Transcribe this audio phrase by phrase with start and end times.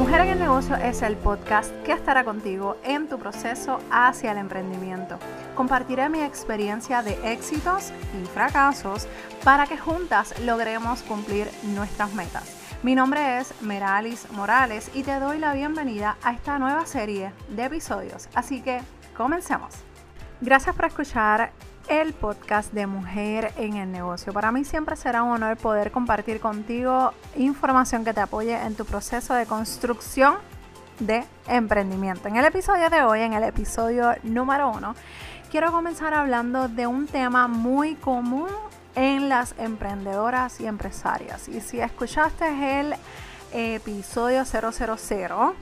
[0.00, 4.38] Mujer en el Negocio es el podcast que estará contigo en tu proceso hacia el
[4.38, 5.18] emprendimiento.
[5.54, 9.06] Compartiré mi experiencia de éxitos y fracasos
[9.44, 12.56] para que juntas logremos cumplir nuestras metas.
[12.82, 17.66] Mi nombre es Meralis Morales y te doy la bienvenida a esta nueva serie de
[17.66, 18.30] episodios.
[18.34, 18.80] Así que
[19.14, 19.74] comencemos.
[20.40, 21.52] Gracias por escuchar
[21.90, 24.32] el podcast de Mujer en el Negocio.
[24.32, 28.84] Para mí siempre será un honor poder compartir contigo información que te apoye en tu
[28.84, 30.36] proceso de construcción
[31.00, 32.28] de emprendimiento.
[32.28, 34.94] En el episodio de hoy, en el episodio número uno,
[35.50, 38.48] quiero comenzar hablando de un tema muy común
[38.94, 41.48] en las emprendedoras y empresarias.
[41.48, 42.94] Y si escuchaste el
[43.52, 45.54] episodio 000,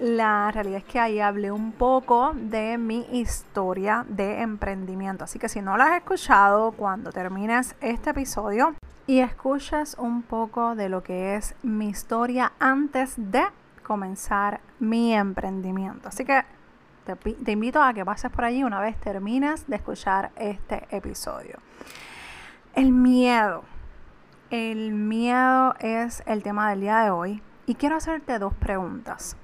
[0.00, 5.24] la realidad es que ahí hablé un poco de mi historia de emprendimiento.
[5.24, 8.74] Así que si no la has escuchado, cuando termines este episodio
[9.06, 13.44] y escuches un poco de lo que es mi historia antes de
[13.82, 16.08] comenzar mi emprendimiento.
[16.08, 16.44] Así que
[17.04, 21.58] te, te invito a que pases por allí una vez termines de escuchar este episodio.
[22.74, 23.64] El miedo.
[24.48, 29.36] El miedo es el tema del día de hoy y quiero hacerte dos preguntas.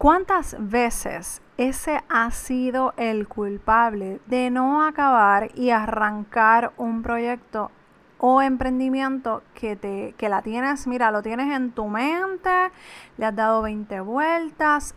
[0.00, 7.70] ¿Cuántas veces ese ha sido el culpable de no acabar y arrancar un proyecto
[8.16, 12.70] o emprendimiento que, te, que la tienes, mira, lo tienes en tu mente,
[13.18, 14.94] le has dado 20 vueltas,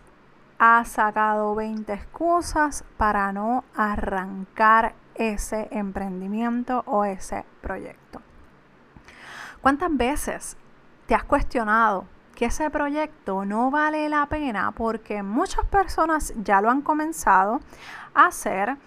[0.57, 8.21] has sacado 20 excusas para no arrancar ese emprendimiento o ese proyecto?
[9.59, 10.55] ¿Cuántas veces
[11.07, 16.69] te has cuestionado que ese proyecto no vale la pena porque muchas personas ya lo
[16.69, 17.59] han comenzado
[18.13, 18.77] a hacer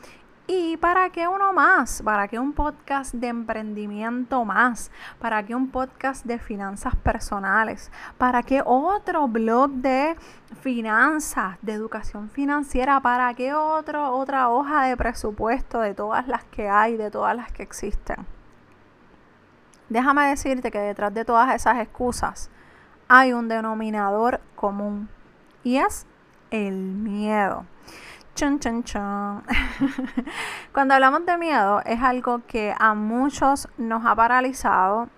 [0.48, 2.02] ¿Y para qué uno más?
[2.05, 4.92] ¿Para qué un podcast de emprendimiento más?
[5.19, 7.91] ¿Para qué un podcast de finanzas personales?
[8.17, 10.14] ¿Para qué otro blog de
[10.61, 13.00] finanzas, de educación financiera?
[13.00, 17.51] ¿Para qué otro, otra hoja de presupuesto de todas las que hay, de todas las
[17.51, 18.24] que existen?
[19.89, 22.51] Déjame decirte que detrás de todas esas excusas
[23.08, 25.08] hay un denominador común
[25.62, 26.06] y es
[26.50, 27.64] el miedo.
[28.34, 29.42] Chun, chun, chun.
[30.72, 35.08] Cuando hablamos de miedo es algo que a muchos nos ha paralizado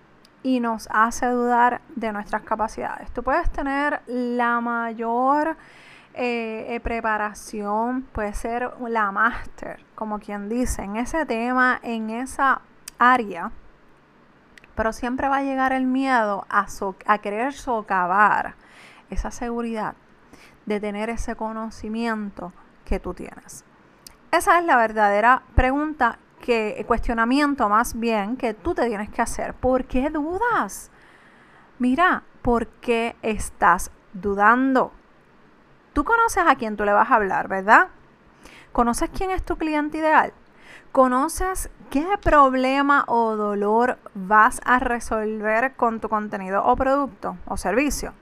[0.41, 3.11] y nos hace dudar de nuestras capacidades.
[3.11, 5.57] Tú puedes tener la mayor
[6.13, 12.61] eh, eh, preparación, puede ser la máster, como quien dice, en ese tema, en esa
[12.97, 13.51] área
[14.79, 16.65] pero siempre va a llegar el miedo a,
[17.05, 18.55] a querer socavar
[19.09, 19.95] esa seguridad
[20.65, 22.53] de tener ese conocimiento
[22.85, 23.65] que tú tienes.
[24.31, 29.53] Esa es la verdadera pregunta que cuestionamiento más bien que tú te tienes que hacer.
[29.53, 30.91] ¿Por qué dudas?
[31.77, 34.93] Mira, ¿por qué estás dudando?
[35.91, 37.89] Tú conoces a quién tú le vas a hablar, ¿verdad?
[38.71, 40.31] ¿Conoces quién es tu cliente ideal?
[40.91, 48.13] ¿Conoces qué problema o dolor vas a resolver con tu contenido o producto o servicio?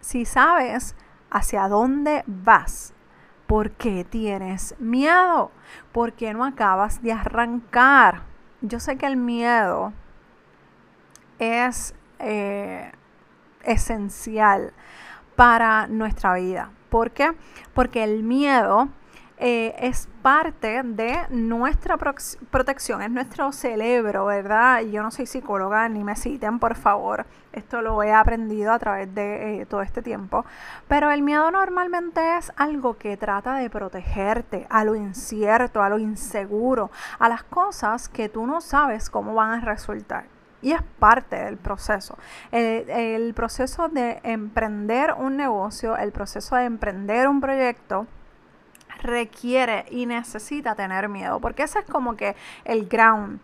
[0.00, 0.96] Si sabes
[1.30, 2.94] hacia dónde vas,
[3.46, 5.52] ¿por qué tienes miedo?
[5.92, 8.22] ¿Por qué no acabas de arrancar?
[8.60, 9.92] Yo sé que el miedo
[11.38, 12.92] es eh,
[13.62, 14.72] esencial
[15.36, 16.70] para nuestra vida.
[16.90, 17.32] ¿Por qué?
[17.72, 18.88] Porque el miedo
[19.42, 24.82] eh, es parte de nuestra protección, es nuestro cerebro, ¿verdad?
[24.82, 27.24] Yo no soy psicóloga, ni me citen, por favor.
[27.50, 30.44] Esto lo he aprendido a través de eh, todo este tiempo.
[30.88, 35.98] Pero el miedo normalmente es algo que trata de protegerte a lo incierto, a lo
[35.98, 40.26] inseguro, a las cosas que tú no sabes cómo van a resultar.
[40.60, 42.18] Y es parte del proceso.
[42.52, 48.06] el proceso de emprender un negocio, el proceso de emprender un proyecto,
[49.00, 53.40] requiere y necesita tener miedo, porque ese es como que el ground,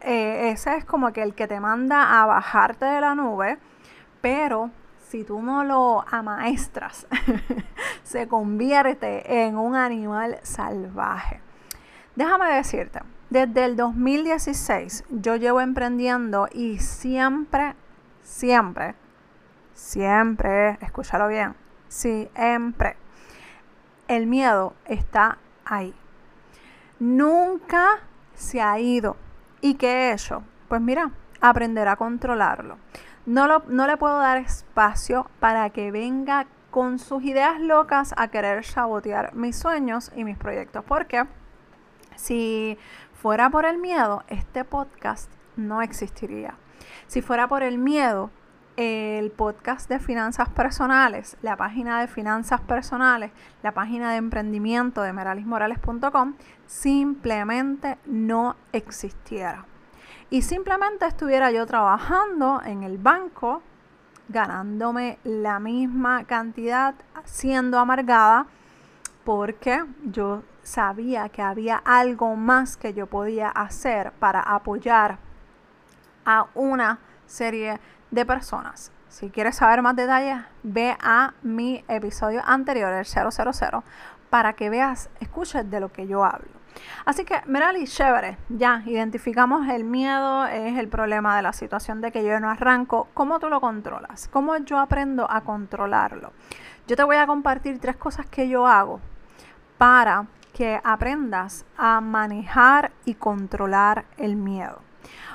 [0.00, 3.58] eh, ese es como que el que te manda a bajarte de la nube,
[4.20, 4.70] pero
[5.08, 7.06] si tú no lo amaestras,
[8.02, 11.40] se convierte en un animal salvaje.
[12.16, 13.00] Déjame decirte,
[13.30, 17.74] desde el 2016 yo llevo emprendiendo y siempre,
[18.22, 18.94] siempre,
[19.74, 21.54] siempre, escúchalo bien,
[21.88, 22.96] siempre
[24.08, 25.94] el miedo está ahí.
[26.98, 28.00] Nunca
[28.34, 29.16] se ha ido.
[29.60, 30.42] ¿Y qué he hecho?
[30.68, 31.10] Pues mira,
[31.40, 32.78] aprender a controlarlo.
[33.24, 38.64] No, no le puedo dar espacio para que venga con sus ideas locas a querer
[38.64, 40.84] sabotear mis sueños y mis proyectos.
[40.84, 41.24] Porque
[42.14, 42.78] si
[43.14, 46.54] fuera por el miedo, este podcast no existiría.
[47.06, 48.30] Si fuera por el miedo,
[48.76, 53.32] el podcast de finanzas personales, la página de finanzas personales,
[53.62, 56.34] la página de emprendimiento de meralismorales.com
[56.66, 59.64] simplemente no existiera.
[60.28, 63.62] Y simplemente estuviera yo trabajando en el banco,
[64.28, 66.94] ganándome la misma cantidad,
[67.24, 68.46] siendo amargada,
[69.24, 75.18] porque yo sabía que había algo más que yo podía hacer para apoyar
[76.24, 77.80] a una serie de
[78.26, 78.92] personas.
[79.08, 83.30] Si quieres saber más detalles, ve a mi episodio anterior, el 000,
[84.30, 86.56] para que veas, escuches de lo que yo hablo.
[87.04, 92.12] Así que, Merali, chévere, ya identificamos el miedo, es el problema de la situación de
[92.12, 93.08] que yo no arranco.
[93.14, 94.28] ¿Cómo tú lo controlas?
[94.28, 96.32] ¿Cómo yo aprendo a controlarlo?
[96.86, 99.00] Yo te voy a compartir tres cosas que yo hago
[99.78, 104.85] para que aprendas a manejar y controlar el miedo.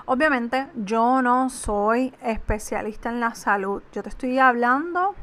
[0.05, 5.15] Obviamente yo no soy especialista en la salud, yo te estoy hablando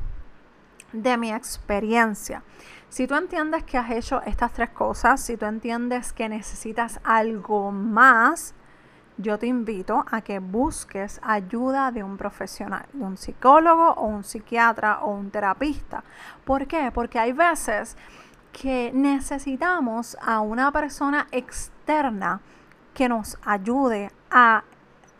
[0.92, 2.42] de mi experiencia.
[2.88, 7.70] Si tú entiendes que has hecho estas tres cosas, si tú entiendes que necesitas algo
[7.70, 8.54] más,
[9.18, 14.24] yo te invito a que busques ayuda de un profesional, de un psicólogo o un
[14.24, 16.04] psiquiatra o un terapista.
[16.44, 16.90] ¿Por qué?
[16.94, 17.96] Porque hay veces
[18.52, 22.40] que necesitamos a una persona externa
[22.98, 24.64] que nos ayude a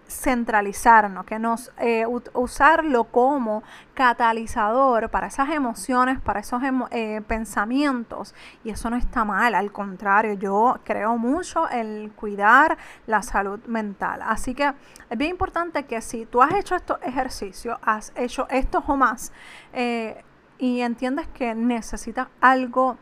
[0.08, 3.62] centralizarnos, que nos eh, usarlo como
[3.94, 6.60] catalizador para esas emociones, para esos
[6.90, 8.34] eh, pensamientos.
[8.64, 12.76] Y eso no está mal, al contrario, yo creo mucho en cuidar
[13.06, 14.22] la salud mental.
[14.24, 14.72] Así que
[15.08, 19.32] es bien importante que si tú has hecho estos ejercicios, has hecho estos o más,
[19.72, 20.24] eh,
[20.58, 22.98] y entiendes que necesitas algo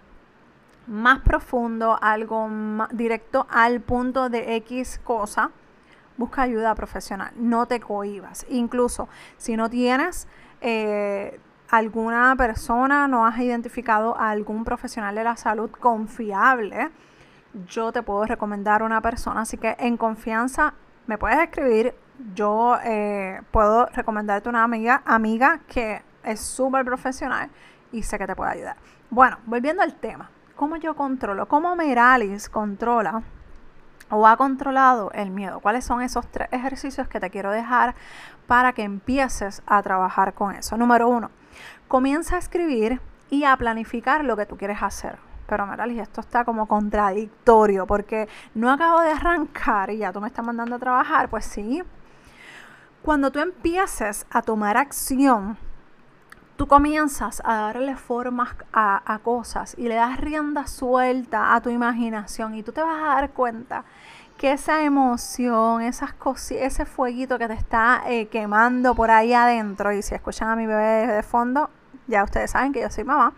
[0.86, 5.50] más profundo, algo más directo al punto de X cosa,
[6.16, 8.46] busca ayuda profesional, no te cohibas.
[8.48, 10.28] Incluso si no tienes
[10.60, 11.38] eh,
[11.70, 16.90] alguna persona, no has identificado a algún profesional de la salud confiable,
[17.68, 19.42] yo te puedo recomendar una persona.
[19.42, 20.74] Así que en confianza
[21.06, 21.94] me puedes escribir.
[22.34, 27.50] Yo eh, puedo recomendarte una amiga, amiga que es súper profesional
[27.92, 28.76] y sé que te puede ayudar.
[29.10, 30.30] Bueno, volviendo al tema.
[30.56, 31.46] ¿Cómo yo controlo?
[31.48, 33.22] ¿Cómo Meralis controla
[34.08, 35.60] o ha controlado el miedo?
[35.60, 37.94] ¿Cuáles son esos tres ejercicios que te quiero dejar
[38.46, 40.78] para que empieces a trabajar con eso?
[40.78, 41.30] Número uno,
[41.88, 45.18] comienza a escribir y a planificar lo que tú quieres hacer.
[45.46, 50.28] Pero Meralis, esto está como contradictorio porque no acabo de arrancar y ya tú me
[50.28, 51.28] estás mandando a trabajar.
[51.28, 51.82] Pues sí,
[53.02, 55.58] cuando tú empieces a tomar acción,
[56.56, 62.54] tú comienzas a darle formas a, cosas y le das rienda suelta a tu imaginación
[62.54, 63.84] y tú te vas a dar cuenta
[64.36, 66.14] que esa emoción, esas
[66.50, 70.66] ese fueguito que te está eh, quemando por ahí adentro, y si escuchan a mi
[70.66, 71.70] bebé de fondo,
[72.06, 73.34] ya ustedes saben que yo soy mamá.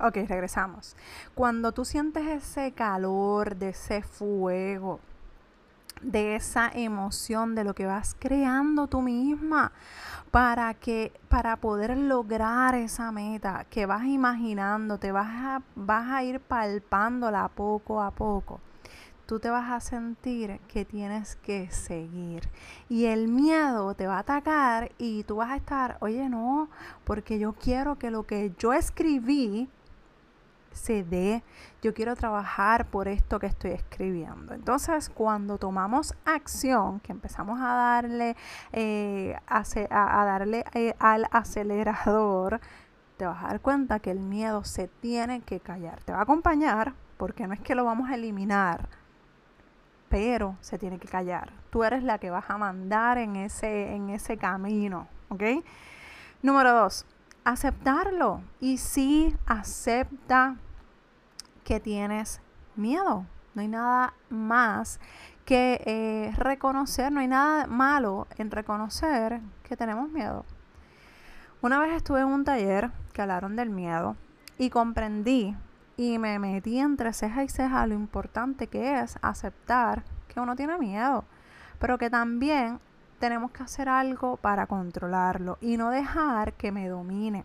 [0.00, 0.96] Ok, regresamos.
[1.34, 5.00] Cuando tú sientes ese calor de ese fuego,
[6.02, 9.72] de esa emoción, de lo que vas creando tú misma
[10.32, 16.24] para que para poder lograr esa meta que vas imaginando, te vas a, vas a
[16.24, 18.60] ir palpándola poco a poco.
[19.26, 22.48] Tú te vas a sentir que tienes que seguir.
[22.88, 26.68] Y el miedo te va a atacar y tú vas a estar, oye, no,
[27.04, 29.68] porque yo quiero que lo que yo escribí
[30.74, 31.42] se dé,
[31.82, 34.54] yo quiero trabajar por esto que estoy escribiendo.
[34.54, 38.36] Entonces, cuando tomamos acción, que empezamos a darle,
[38.72, 42.60] eh, a, darle eh, al acelerador,
[43.16, 46.02] te vas a dar cuenta que el miedo se tiene que callar.
[46.02, 48.88] Te va a acompañar, porque no es que lo vamos a eliminar,
[50.08, 51.52] pero se tiene que callar.
[51.70, 55.42] Tú eres la que vas a mandar en ese, en ese camino, ¿ok?
[56.42, 57.06] Número dos,
[57.44, 58.42] aceptarlo.
[58.60, 60.56] Y sí, acepta
[61.64, 62.40] que tienes
[62.76, 63.26] miedo.
[63.54, 65.00] No hay nada más
[65.44, 70.44] que eh, reconocer, no hay nada malo en reconocer que tenemos miedo.
[71.60, 74.16] Una vez estuve en un taller que hablaron del miedo
[74.58, 75.54] y comprendí
[75.96, 80.78] y me metí entre ceja y ceja lo importante que es aceptar que uno tiene
[80.78, 81.24] miedo,
[81.78, 82.80] pero que también
[83.22, 87.44] tenemos que hacer algo para controlarlo y no dejar que me domine.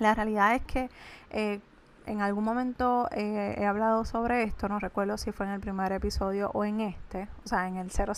[0.00, 0.90] La realidad es que
[1.30, 1.60] eh,
[2.04, 5.92] en algún momento eh, he hablado sobre esto, no recuerdo si fue en el primer
[5.92, 8.12] episodio o en este, o sea, en el 000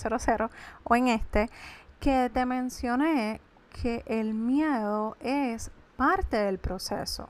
[0.83, 1.49] o en este,
[2.00, 3.41] que te mencioné
[3.81, 7.29] que el miedo es parte del proceso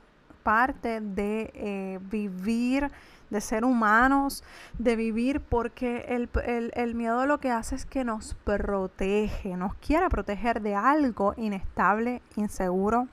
[0.49, 2.90] parte de eh, vivir,
[3.30, 4.42] de ser humanos,
[4.78, 6.28] de vivir, porque el,
[6.75, 12.23] el, miedo lo que hace es que nos protege, nos quiere proteger de algo inestable,
[12.37, 13.08] inseguro,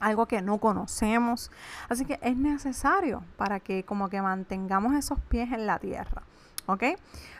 [0.00, 1.50] algo que no conocemos.
[1.88, 6.22] Así que es necesario para que como que mantengamos esos pies en la tierra.
[6.66, 6.84] ¿Ok?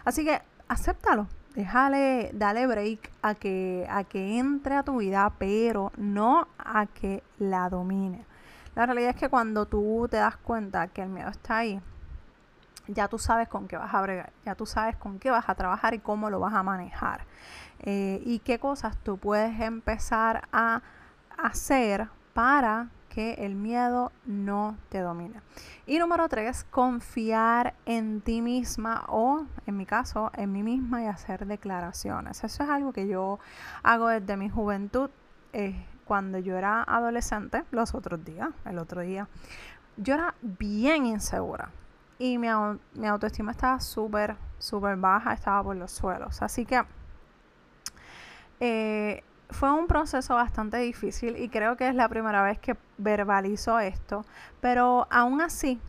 [0.04, 1.28] Así que acéptalo.
[1.54, 7.22] Déjale, dale break a que, a que entre a tu vida, pero no a que
[7.38, 8.24] la domine.
[8.74, 11.80] La realidad es que cuando tú te das cuenta que el miedo está ahí,
[12.88, 15.54] ya tú sabes con qué vas a bregar, ya tú sabes con qué vas a
[15.54, 17.24] trabajar y cómo lo vas a manejar.
[17.80, 20.82] Eh, y qué cosas tú puedes empezar a
[21.36, 25.40] hacer para que el miedo no te domine.
[25.86, 31.06] Y número tres, confiar en ti misma o, en mi caso, en mí misma y
[31.06, 32.42] hacer declaraciones.
[32.42, 33.38] Eso es algo que yo
[33.84, 35.10] hago desde mi juventud.
[35.52, 39.28] Eh, cuando yo era adolescente, los otros días, el otro día,
[39.96, 41.70] yo era bien insegura
[42.18, 42.48] y mi,
[42.94, 46.42] mi autoestima estaba súper, súper baja, estaba por los suelos.
[46.42, 46.82] Así que
[48.60, 53.78] eh, fue un proceso bastante difícil y creo que es la primera vez que verbalizo
[53.78, 54.24] esto,
[54.60, 55.80] pero aún así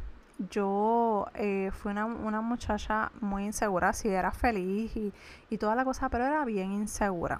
[0.49, 5.13] yo eh, fui una, muchacha muy insegura, sí era feliz y,
[5.49, 7.39] y, toda la cosa, pero era bien insegura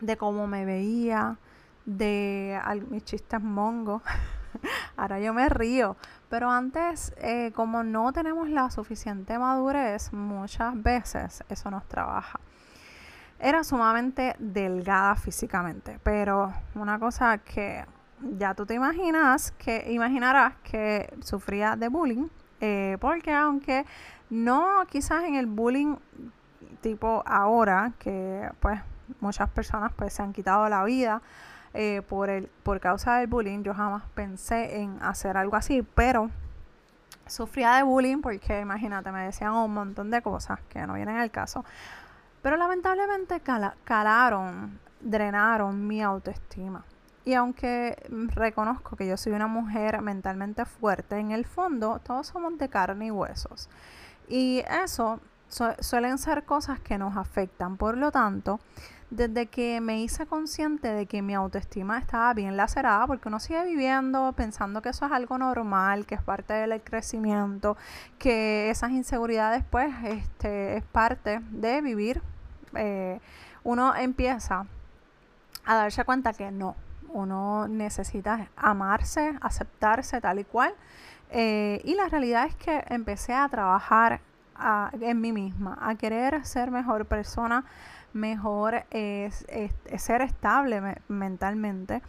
[0.00, 1.36] de cómo me veía,
[1.86, 4.02] de mis chistes mongos.
[4.96, 5.96] Ahora yo me río,
[6.28, 12.40] pero antes, eh, como no tenemos la suficiente madurez, muchas veces eso nos trabaja.
[13.38, 17.84] Era sumamente delgada físicamente, pero una cosa que
[18.38, 22.28] ya tú te imaginas que imaginarás que sufría de bullying,
[22.60, 23.84] eh, porque aunque
[24.30, 25.96] no quizás en el bullying
[26.80, 28.80] tipo ahora, que pues
[29.20, 31.20] muchas personas pues se han quitado la vida
[31.76, 36.30] eh, por, el, por causa del bullying, yo jamás pensé en hacer algo así, pero
[37.26, 41.30] sufría de bullying porque imagínate, me decían un montón de cosas que no vienen al
[41.30, 41.64] caso.
[42.40, 43.42] Pero lamentablemente
[43.84, 46.84] calaron, drenaron mi autoestima.
[47.24, 52.56] Y aunque reconozco que yo soy una mujer mentalmente fuerte, en el fondo todos somos
[52.56, 53.68] de carne y huesos.
[54.28, 57.76] Y eso suelen ser cosas que nos afectan.
[57.76, 58.60] Por lo tanto,
[59.10, 63.64] desde que me hice consciente de que mi autoestima estaba bien lacerada, porque uno sigue
[63.64, 67.76] viviendo pensando que eso es algo normal, que es parte del crecimiento,
[68.18, 72.20] que esas inseguridades pues este, es parte de vivir,
[72.74, 73.20] eh,
[73.62, 74.66] uno empieza
[75.64, 76.76] a darse cuenta que no,
[77.08, 80.74] uno necesita amarse, aceptarse tal y cual.
[81.30, 84.20] Eh, y la realidad es que empecé a trabajar
[85.00, 87.64] en mí misma, a querer ser mejor persona,
[88.12, 89.46] mejor es,
[89.98, 92.02] ser estable mentalmente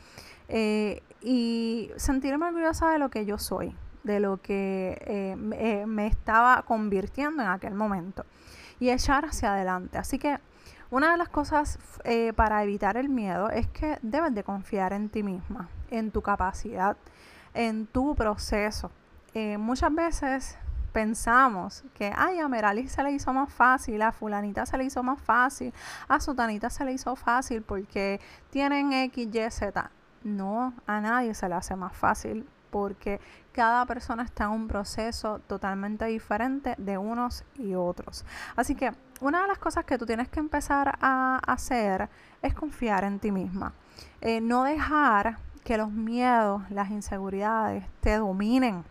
[0.48, 6.08] eh, y sentirme orgullosa de lo que yo soy, de lo que eh, eh, me
[6.08, 8.26] estaba convirtiendo en aquel momento
[8.80, 9.98] y echar hacia adelante.
[9.98, 10.38] Así que
[10.90, 11.80] una de las cosas
[12.38, 16.96] para evitar el miedo es que debes de confiar en ti misma, en tu capacidad,
[17.54, 18.90] en tu proceso.
[19.58, 20.58] muchas veces
[20.92, 25.04] pensamos que, ay, a Merali se le hizo más fácil, a fulanita se le hizo
[25.04, 25.74] más fácil,
[26.08, 29.92] a Sutanita se le hizo fácil porque tienen X, Y, Z.
[30.24, 33.20] No, a nadie se le hace más fácil porque
[33.52, 38.26] cada persona está en un proceso totalmente diferente de unos y otros.
[38.56, 38.92] Así que
[39.22, 42.10] una de las cosas que tú tienes que empezar a hacer
[42.42, 43.74] es confiar en ti misma.
[44.22, 48.84] Eh, no dejar que los miedos, las inseguridades te dominen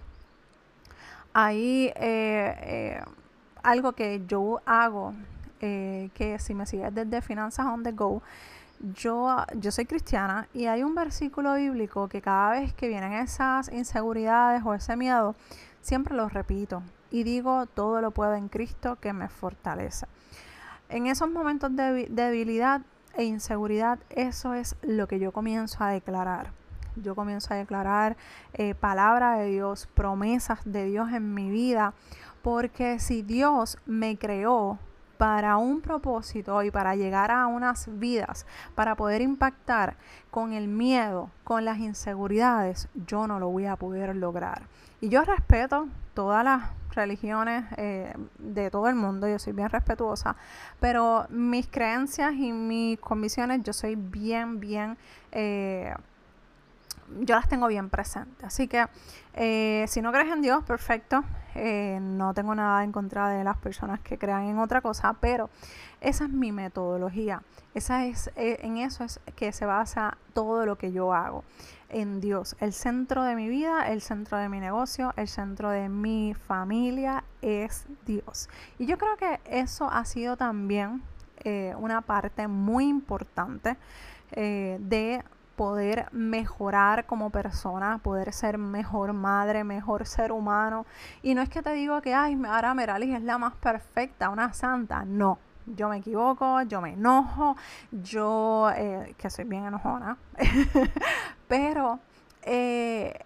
[1.39, 3.01] hay eh, eh,
[3.63, 5.13] algo que yo hago,
[5.61, 8.23] eh, que si me sigues desde Finanzas on the Go,
[8.95, 13.71] yo, yo soy cristiana y hay un versículo bíblico que cada vez que vienen esas
[13.71, 15.35] inseguridades o ese miedo,
[15.83, 20.07] siempre lo repito y digo, todo lo puedo en Cristo que me fortalece.
[20.89, 22.81] En esos momentos de debilidad
[23.15, 26.53] e inseguridad, eso es lo que yo comienzo a declarar
[27.03, 28.17] yo comienzo a declarar
[28.55, 31.95] eh, palabra de Dios, promesas de Dios en mi vida,
[32.43, 34.79] porque si Dios me creó
[35.17, 39.97] para un propósito y para llegar a unas vidas, para poder impactar
[40.31, 44.63] con el miedo, con las inseguridades, yo no lo voy a poder lograr.
[45.01, 50.37] Y yo respeto todas las religiones eh, de todo el mundo, yo soy bien respetuosa,
[50.81, 54.97] pero mis creencias y mis convicciones, yo soy bien, bien...
[55.33, 55.95] Eh,
[57.21, 58.45] yo las tengo bien presentes.
[58.45, 58.87] Así que
[59.35, 61.23] eh, si no crees en Dios, perfecto.
[61.55, 65.49] eh, no tengo nada en contra de las personas que crean en otra cosa, pero
[66.01, 67.43] esa es mi metodología.
[67.75, 71.45] Esa es, eh, en eso es que se basa todo lo que yo hago.
[71.89, 72.57] En Dios.
[72.61, 77.23] El centro de mi vida, el centro de mi negocio, el centro de mi familia
[77.43, 78.49] es Dios.
[78.79, 81.03] Y yo creo que eso ha sido también
[81.79, 83.77] una parte muy importante
[84.33, 85.23] de
[85.57, 90.87] poder mejorar como persona, poder ser mejor madre, mejor ser humano.
[91.23, 94.53] Y no es que te digo que, ay, ahora Meralis es la más perfecta, una
[94.53, 95.05] santa.
[95.05, 97.57] No, yo me equivoco, yo me enojo,
[97.91, 100.17] yo, eh, que soy bien enojona,
[101.49, 101.99] pero
[102.43, 103.19] eh,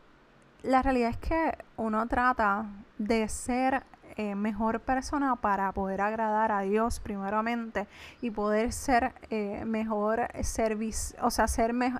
[0.63, 2.65] la realidad es que uno trata
[2.99, 3.83] de ser
[4.21, 7.89] eh, mejor persona para poder agradar a Dios primeramente
[8.21, 11.47] y poder ser eh, mejor servicio, o sea,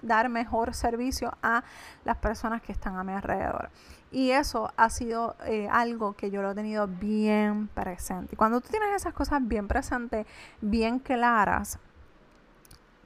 [0.03, 1.65] dar mejor servicio a
[2.05, 3.71] las personas que están a mi alrededor.
[4.11, 8.35] Y eso ha sido eh, algo que yo lo he tenido bien presente.
[8.35, 10.27] Y cuando tú tienes esas cosas bien presentes,
[10.61, 11.79] bien claras,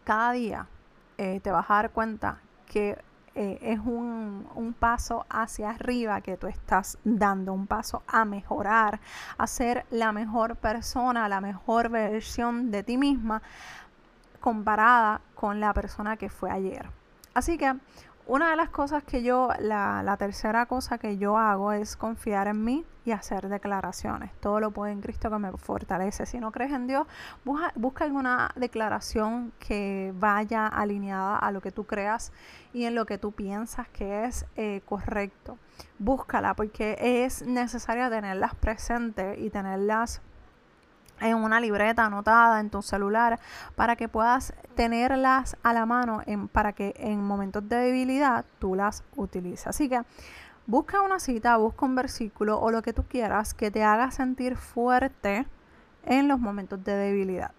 [0.02, 0.66] cada día
[1.16, 2.98] te vas a dar cuenta que
[3.34, 9.00] eh, es un, un, paso hacia arriba que tú estás dando, un paso a mejorar,
[9.38, 13.42] a ser la mejor persona, la mejor versión de ti misma
[14.40, 16.88] comparada con la persona que fue ayer.
[17.34, 17.74] Así que
[18.26, 22.64] una de las cosas que yo, la, tercera cosa que yo hago es confiar en
[22.64, 24.32] mí y hacer declaraciones.
[24.40, 26.24] Todo lo puedo en Cristo que me fortalece.
[26.24, 27.06] Si no crees en Dios,
[27.44, 32.32] busca, alguna declaración que vaya alineada a lo que tú creas
[32.72, 35.58] y en lo que tú piensas que es eh, correcto.
[35.98, 40.22] Búscala porque es necesario tenerlas presentes y tenerlas
[41.20, 43.38] en una libreta anotada en tu celular
[43.76, 48.74] para que puedas tenerlas a la mano en, para que en momentos de debilidad tú
[48.74, 49.66] las utilices.
[49.66, 50.02] Así que
[50.66, 54.56] busca una cita, busca un versículo o lo que tú quieras que te haga sentir
[54.56, 55.46] fuerte
[56.04, 57.52] en los momentos de debilidad.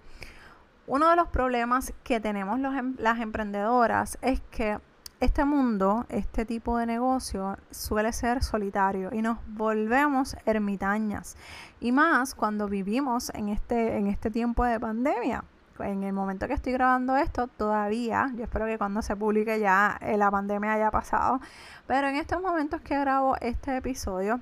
[0.87, 4.79] Uno de los problemas que tenemos em, las emprendedoras es que
[5.19, 11.37] este mundo, este tipo de negocio suele ser solitario y nos volvemos ermitañas.
[11.79, 15.43] Y más cuando vivimos en este, en este tiempo de pandemia.
[15.79, 19.97] En el momento que estoy grabando esto, todavía, yo espero que cuando se publique ya
[20.01, 21.41] eh, la pandemia haya pasado,
[21.85, 24.39] pero en estos momentos que grabo este episodio,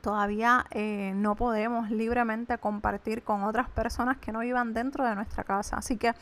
[0.00, 5.44] todavía eh, no podemos libremente compartir con otras personas que no vivan dentro de nuestra
[5.44, 5.76] casa.
[5.76, 6.14] Así que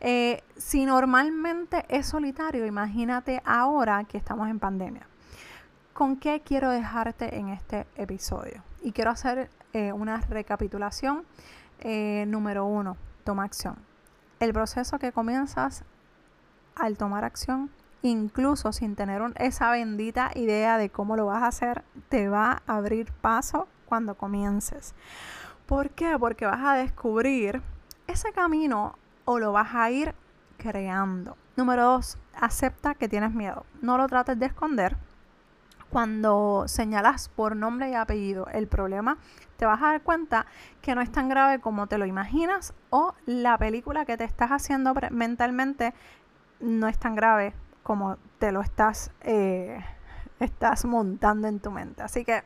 [0.00, 5.06] eh, si normalmente es solitario, imagínate ahora que estamos en pandemia.
[5.92, 8.62] ¿Con qué quiero dejarte en este episodio?
[8.82, 11.24] Y quiero hacer eh, una recapitulación.
[12.26, 13.76] número uno, toma acción.
[14.40, 15.84] El proceso que comienzas
[16.74, 17.70] al tomar acción
[18.02, 22.76] incluso sin tener esa bendita idea de cómo lo vas a hacer, te va a
[22.76, 24.94] abrir paso cuando comiences.
[25.66, 26.16] ¿Por qué?
[26.18, 27.62] Porque vas a descubrir
[28.06, 30.14] ese camino o lo vas a ir
[30.58, 31.36] creando.
[31.56, 33.64] Número dos, acepta que tienes miedo.
[33.80, 34.96] No lo trates de esconder.
[35.90, 39.18] Cuando señalas por nombre y apellido el problema,
[39.58, 40.46] te vas a dar cuenta
[40.80, 44.50] que no es tan grave como te lo imaginas o la película que te estás
[44.50, 45.92] haciendo mentalmente
[46.60, 49.84] no es tan grave como te lo estás, eh,
[50.40, 52.02] estás montando en tu mente.
[52.02, 52.44] Así que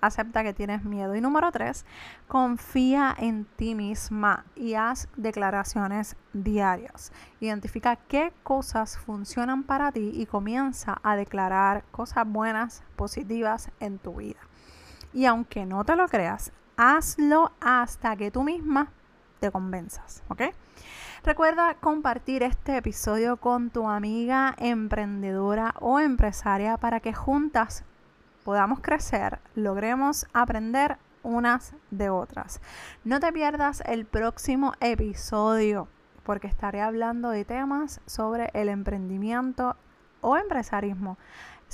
[0.00, 1.14] acepta que tienes miedo.
[1.14, 1.84] Y número tres,
[2.28, 7.12] confía en ti misma y haz declaraciones diarias.
[7.40, 14.16] Identifica qué cosas funcionan para ti y comienza a declarar cosas buenas, positivas en tu
[14.16, 14.40] vida.
[15.12, 18.90] Y aunque no te lo creas, hazlo hasta que tú misma
[19.40, 20.42] te convenzas, ¿ok?
[21.24, 27.82] Recuerda compartir este episodio con tu amiga emprendedora o empresaria para que juntas
[28.44, 32.60] podamos crecer, logremos aprender unas de otras.
[33.04, 35.88] No te pierdas el próximo episodio
[36.24, 39.76] porque estaré hablando de temas sobre el emprendimiento
[40.20, 41.16] o empresarismo.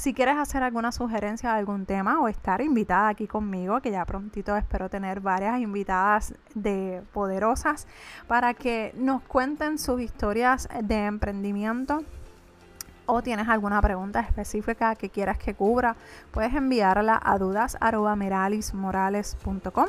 [0.01, 4.07] Si quieres hacer alguna sugerencia de algún tema o estar invitada aquí conmigo, que ya
[4.07, 7.87] prontito espero tener varias invitadas de poderosas
[8.27, 12.03] para que nos cuenten sus historias de emprendimiento
[13.11, 15.97] o tienes alguna pregunta específica que quieras que cubra,
[16.31, 19.87] puedes enviarla a dudas.meralismorales.com.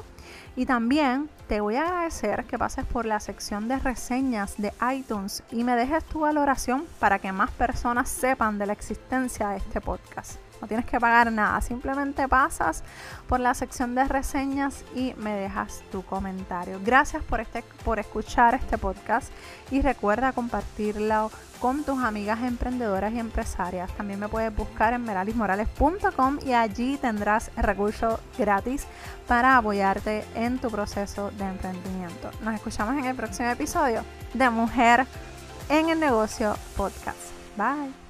[0.56, 5.44] Y también te voy a agradecer que pases por la sección de reseñas de iTunes
[5.52, 9.80] y me dejes tu valoración para que más personas sepan de la existencia de este
[9.82, 10.40] podcast.
[10.62, 12.84] No tienes que pagar nada, simplemente pasas
[13.28, 16.80] por la sección de reseñas y me dejas tu comentario.
[16.84, 19.32] Gracias por, este, por escuchar este podcast
[19.72, 23.92] y recuerda compartirlo con tus amigas emprendedoras y empresarias.
[23.96, 28.86] También me puedes buscar en meralismorales.com y allí tendrás recursos gratis
[29.28, 32.32] para apoyarte en tu proceso de emprendimiento.
[32.44, 35.06] Nos escuchamos en el próximo episodio de Mujer
[35.70, 37.20] en el Negocio Podcast.
[37.56, 38.01] Bye.